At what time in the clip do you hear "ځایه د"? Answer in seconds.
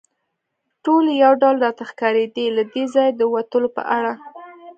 2.93-3.21